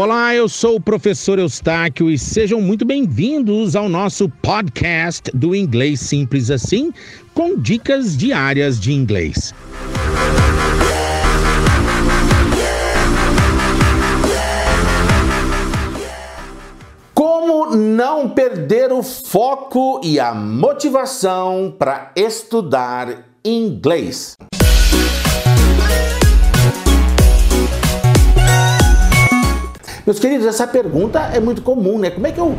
[0.00, 5.98] Olá, eu sou o professor Eustáquio e sejam muito bem-vindos ao nosso podcast do Inglês
[5.98, 6.92] Simples Assim,
[7.34, 9.52] com dicas diárias de inglês.
[17.12, 24.36] Como não perder o foco e a motivação para estudar inglês?
[30.08, 32.08] Meus queridos, essa pergunta é muito comum, né?
[32.08, 32.56] Como é que eu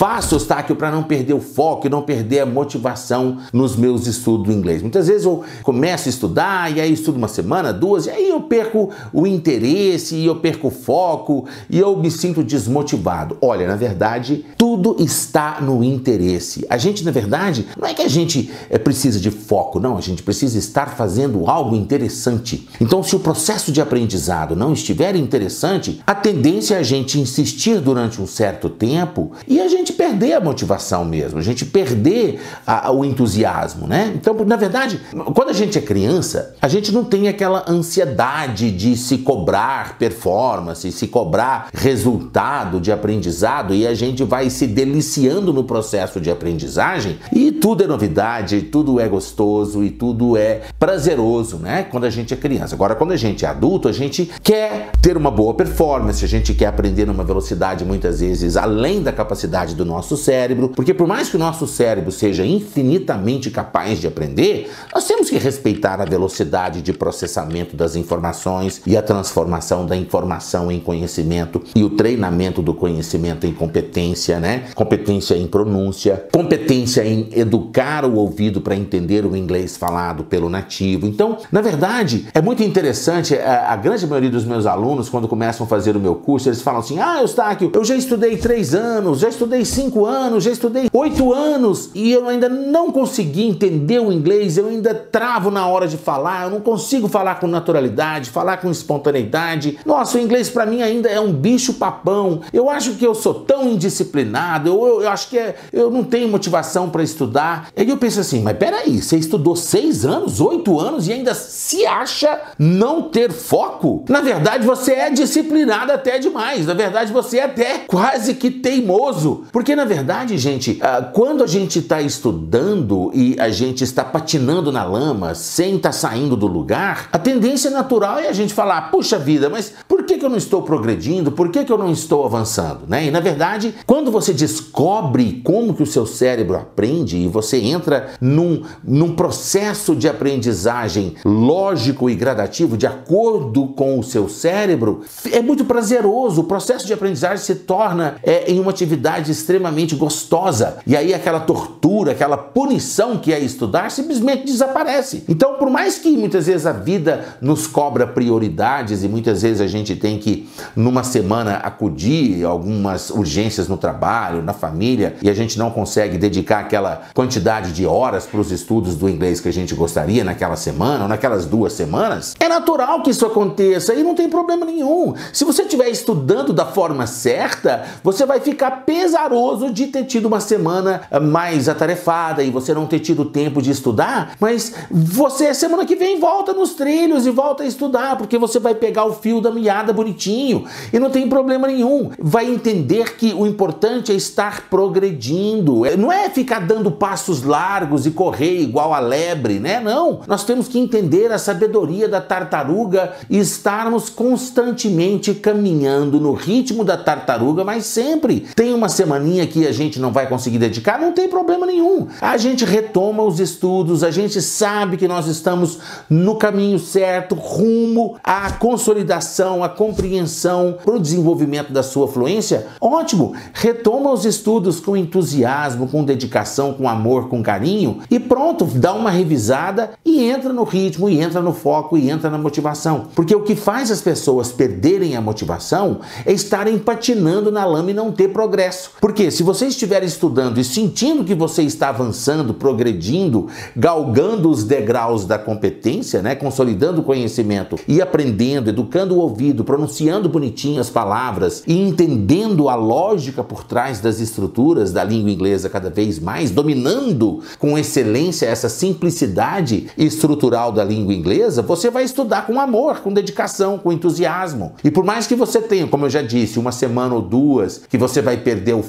[0.00, 4.46] faço, Eustáquio, para não perder o foco e não perder a motivação nos meus estudos
[4.46, 4.80] do inglês?
[4.80, 8.40] Muitas vezes eu começo a estudar e aí estudo uma semana, duas, e aí eu
[8.40, 13.36] perco o interesse, e eu perco o foco e eu me sinto desmotivado.
[13.42, 16.64] Olha, na verdade, tudo está no interesse.
[16.70, 20.00] A gente, na verdade, não é que a gente é, precisa de foco, não, a
[20.00, 22.66] gente precisa estar fazendo algo interessante.
[22.80, 27.82] Então, se o processo de aprendizado não estiver interessante, a tendência é a gente insistir
[27.82, 32.40] durante um certo tempo e a gente gente perder a motivação mesmo, a gente perder
[32.66, 34.12] a, o entusiasmo, né?
[34.14, 35.00] Então, na verdade,
[35.34, 40.90] quando a gente é criança, a gente não tem aquela ansiedade de se cobrar performance,
[40.92, 47.18] se cobrar resultado de aprendizado e a gente vai se deliciando no processo de aprendizagem
[47.32, 51.82] e tudo é novidade, tudo é gostoso e tudo é prazeroso, né?
[51.82, 52.74] Quando a gente é criança.
[52.74, 56.54] Agora, quando a gente é adulto, a gente quer ter uma boa performance, a gente
[56.54, 61.30] quer aprender numa velocidade muitas vezes além da capacidade do nosso cérebro, porque por mais
[61.30, 66.82] que o nosso cérebro seja infinitamente capaz de aprender, nós temos que respeitar a velocidade
[66.82, 72.74] de processamento das informações e a transformação da informação em conhecimento e o treinamento do
[72.74, 74.64] conhecimento em competência, né?
[74.74, 81.06] Competência em pronúncia, competência em educar o ouvido para entender o inglês falado pelo nativo.
[81.06, 85.64] Então, na verdade, é muito interessante, a, a grande maioria dos meus alunos, quando começam
[85.64, 89.20] a fazer o meu curso, eles falam assim: Ah, Eustáquio, eu já estudei três anos,
[89.20, 94.12] já estudei cinco anos, já estudei oito anos e eu ainda não consegui entender o
[94.12, 98.58] inglês, eu ainda travo na hora de falar, eu não consigo falar com naturalidade, falar
[98.58, 99.78] com espontaneidade.
[99.84, 102.40] Nossa, o inglês para mim ainda é um bicho papão.
[102.52, 106.04] Eu acho que eu sou tão indisciplinado, eu, eu, eu acho que é, eu não
[106.04, 107.68] tenho motivação para estudar.
[107.76, 111.86] Aí eu penso assim, mas peraí, você estudou seis anos, oito anos e ainda se
[111.86, 114.04] acha não ter foco?
[114.08, 116.66] Na verdade, você é disciplinado até demais.
[116.66, 119.44] Na verdade, você é até quase que teimoso.
[119.52, 124.70] Porque na verdade, gente, ah, quando a gente está estudando e a gente está patinando
[124.70, 128.90] na lama sem estar tá saindo do lugar, a tendência natural é a gente falar:
[128.90, 131.32] puxa vida, mas por que, que eu não estou progredindo?
[131.32, 132.80] Por que, que eu não estou avançando?
[132.86, 133.06] Né?
[133.06, 138.10] E na verdade, quando você descobre como que o seu cérebro aprende e você entra
[138.20, 145.40] num, num processo de aprendizagem lógico e gradativo de acordo com o seu cérebro, é
[145.40, 146.42] muito prazeroso.
[146.42, 150.78] O processo de aprendizagem se torna é, em uma atividade extremamente gostosa.
[150.86, 155.24] E aí aquela tortura, aquela punição que é estudar simplesmente desaparece.
[155.28, 159.66] Então, por mais que muitas vezes a vida nos cobra prioridades e muitas vezes a
[159.66, 165.58] gente tem que numa semana acudir algumas urgências no trabalho, na família, e a gente
[165.58, 169.74] não consegue dedicar aquela quantidade de horas para os estudos do inglês que a gente
[169.74, 174.28] gostaria naquela semana ou naquelas duas semanas, é natural que isso aconteça e não tem
[174.28, 175.14] problema nenhum.
[175.32, 178.84] Se você estiver estudando da forma certa, você vai ficar
[179.30, 183.62] pesaroso de ter tido uma semana eh, mais atarefada e você não ter tido tempo
[183.62, 188.36] de estudar, mas você semana que vem volta nos trilhos e volta a estudar, porque
[188.36, 192.10] você vai pegar o fio da meada bonitinho e não tem problema nenhum.
[192.18, 198.06] Vai entender que o importante é estar progredindo, é, não é ficar dando passos largos
[198.06, 199.80] e correr igual a lebre, né?
[199.80, 206.84] Não, nós temos que entender a sabedoria da tartaruga e estarmos constantemente caminhando no ritmo
[206.84, 211.12] da tartaruga, mas sempre tem uma semana que a gente não vai conseguir dedicar, não
[211.12, 212.08] tem problema nenhum.
[212.20, 218.16] A gente retoma os estudos, a gente sabe que nós estamos no caminho certo, rumo
[218.24, 222.66] à consolidação, à compreensão, para o desenvolvimento da sua fluência.
[222.80, 223.34] Ótimo!
[223.52, 229.10] Retoma os estudos com entusiasmo, com dedicação, com amor, com carinho e pronto, dá uma
[229.10, 233.06] revisada e entra no ritmo, e entra no foco, e entra na motivação.
[233.14, 237.94] Porque o que faz as pessoas perderem a motivação é estarem patinando na lama e
[237.94, 238.92] não ter progresso.
[239.10, 245.24] Porque se você estiver estudando e sentindo que você está avançando, progredindo, galgando os degraus
[245.24, 251.64] da competência, né, consolidando o conhecimento e aprendendo, educando o ouvido, pronunciando bonitinho as palavras
[251.66, 257.42] e entendendo a lógica por trás das estruturas da língua inglesa cada vez mais, dominando
[257.58, 263.76] com excelência essa simplicidade estrutural da língua inglesa, você vai estudar com amor, com dedicação,
[263.76, 264.74] com entusiasmo.
[264.84, 267.98] E por mais que você tenha, como eu já disse, uma semana ou duas que
[267.98, 268.84] você vai perder o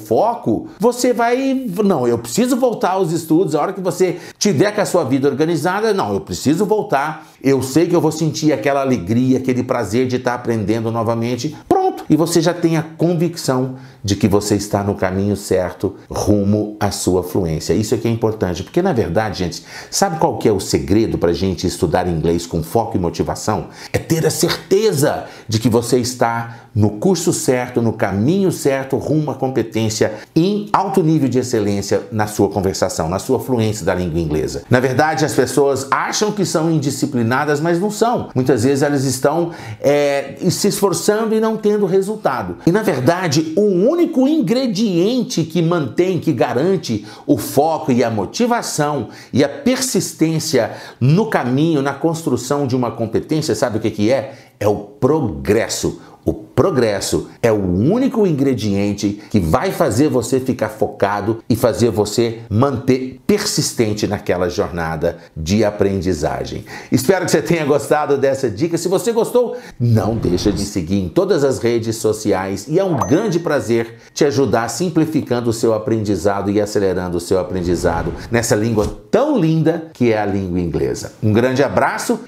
[0.78, 3.54] você vai, não, eu preciso voltar aos estudos.
[3.54, 7.26] A hora que você tiver com a sua vida organizada, não, eu preciso voltar.
[7.42, 11.56] Eu sei que eu vou sentir aquela alegria, aquele prazer de estar aprendendo novamente.
[11.68, 16.76] Pronto, e você já tem a convicção de que você está no caminho certo rumo
[16.80, 17.72] à sua fluência.
[17.72, 21.30] Isso aqui é importante, porque na verdade, gente, sabe qual que é o segredo para
[21.30, 23.68] a gente estudar inglês com foco e motivação?
[23.92, 29.30] É ter a certeza de que você está no curso certo, no caminho certo, rumo
[29.30, 34.20] à competência em alto nível de excelência na sua conversação, na sua fluência da língua
[34.20, 34.62] inglesa.
[34.70, 38.30] Na verdade, as pessoas acham que são indisciplinadas, mas não são.
[38.34, 42.56] Muitas vezes elas estão é, se esforçando e não tendo resultado.
[42.66, 49.08] E na verdade, o único ingrediente que mantém, que garante o foco e a motivação
[49.32, 54.34] e a persistência no caminho, na construção de uma competência, sabe o que, que é?
[54.58, 61.42] É o progresso o progresso é o único ingrediente que vai fazer você ficar focado
[61.48, 66.64] e fazer você manter persistente naquela jornada de aprendizagem.
[66.90, 68.78] Espero que você tenha gostado dessa dica.
[68.78, 72.96] Se você gostou, não deixa de seguir em todas as redes sociais e é um
[72.96, 78.86] grande prazer te ajudar simplificando o seu aprendizado e acelerando o seu aprendizado nessa língua
[79.10, 81.12] tão linda que é a língua inglesa.
[81.22, 82.20] Um grande abraço